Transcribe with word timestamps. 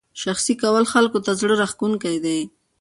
شخصي 0.21 0.53
کول 0.61 0.85
خلکو 0.93 1.19
ته 1.25 1.31
زړه 1.39 1.53
راښکونکی 1.61 2.15
دی. 2.25 2.39